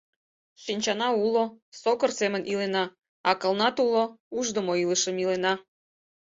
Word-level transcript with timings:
Шинчана 0.63 1.09
уло— 1.25 1.43
сокыр 1.81 2.11
семын 2.19 2.41
илена, 2.51 2.83
акылнат 3.31 3.75
уло— 3.85 4.03
ушдымо 4.37 4.73
илышым 4.83 5.15
илена... 5.23 5.53